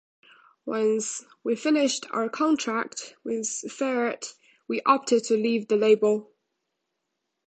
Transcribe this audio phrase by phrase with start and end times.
[0.65, 4.33] Once we finished our contract with Ferret
[4.67, 6.31] we opted to leave the label.